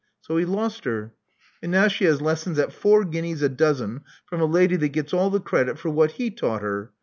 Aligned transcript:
So 0.19 0.37
he 0.37 0.45
lost 0.45 0.85
her; 0.85 1.13
and 1.61 1.71
now 1.71 1.87
she 1.87 2.05
has 2.05 2.23
lessons 2.23 2.57
at 2.57 2.73
four 2.73 3.03
guineas 3.05 3.43
a 3.43 3.49
dozen 3.49 4.01
from 4.25 4.41
a 4.41 4.45
lady 4.45 4.75
that 4.77 4.87
gets 4.89 5.13
all 5.13 5.29
the 5.29 5.39
credit 5.39 5.77
for 5.77 5.91
what 5.91 6.13
he 6.13 6.31
taught 6.31 6.63
her. 6.63 6.91